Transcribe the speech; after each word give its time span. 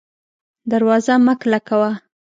دروازه 0.71 1.13
مه 1.25 1.33
کلکه 1.41 1.75
وه 1.79 1.91